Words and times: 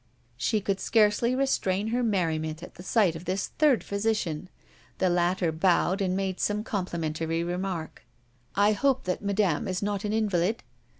She 0.35 0.61
could 0.61 0.79
scarcely 0.79 1.35
restrain 1.35 1.89
her 1.89 2.01
merriment 2.01 2.63
at 2.63 2.73
the 2.73 2.81
sight 2.81 3.15
of 3.15 3.25
this 3.25 3.49
third 3.59 3.83
physician. 3.83 4.49
The 4.97 5.11
latter 5.11 5.51
bowed 5.51 6.01
and 6.01 6.17
made 6.17 6.39
some 6.39 6.63
complimentary 6.63 7.43
remark. 7.43 8.01
"I 8.55 8.71
hope 8.71 9.03
that 9.03 9.21
Madame 9.21 9.67
is 9.67 9.83
not 9.83 10.03
an 10.03 10.11
invalid?" 10.11 10.63